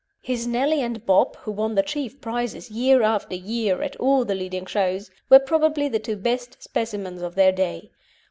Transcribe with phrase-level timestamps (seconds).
[0.23, 4.33] His Nellie and Bob, who won the chief prizes year after year at all the
[4.33, 7.91] leading shows, were probably the two best specimens of their day.